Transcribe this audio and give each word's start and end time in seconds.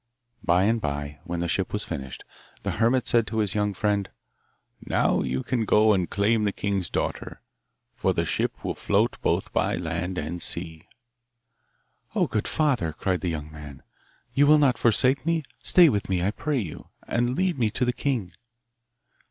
By 0.43 0.63
and 0.63 0.81
bye, 0.81 1.19
when 1.25 1.41
the 1.41 1.47
ship 1.47 1.71
was 1.71 1.85
finished, 1.85 2.23
the 2.63 2.71
hermit 2.71 3.07
said 3.07 3.27
to 3.27 3.37
his 3.37 3.53
young 3.53 3.71
friend, 3.75 4.09
'Now 4.83 5.21
you 5.21 5.43
can 5.43 5.63
go 5.63 5.93
and 5.93 6.09
claim 6.09 6.43
the 6.43 6.51
king's 6.51 6.89
daughter, 6.89 7.43
for 7.93 8.11
hte 8.11 8.25
ship 8.25 8.65
will 8.65 8.73
float 8.73 9.21
both 9.21 9.53
by 9.53 9.75
land 9.75 10.17
and 10.17 10.41
sea.' 10.41 10.87
'Oh, 12.15 12.25
good 12.25 12.47
father,' 12.47 12.93
cried 12.93 13.21
the 13.21 13.29
young 13.29 13.51
man, 13.51 13.83
'you 14.33 14.47
will 14.47 14.57
not 14.57 14.79
forsake 14.79 15.23
me? 15.23 15.43
Stay 15.61 15.87
with 15.87 16.09
me, 16.09 16.23
I 16.23 16.31
pray 16.31 16.57
you, 16.57 16.89
and 17.07 17.37
lead 17.37 17.59
me 17.59 17.69
to 17.69 17.85
the 17.85 17.93
king! 17.93 18.31